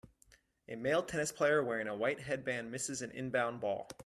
[0.67, 3.87] A male tennis player wearing a white headband misses an inbounds ball